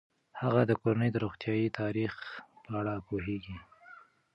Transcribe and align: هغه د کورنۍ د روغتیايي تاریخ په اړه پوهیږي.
هغه 0.41 0.61
د 0.65 0.71
کورنۍ 0.81 1.09
د 1.11 1.17
روغتیايي 1.23 1.67
تاریخ 1.79 2.13
په 2.63 2.69
اړه 2.79 2.93
پوهیږي. 3.07 3.57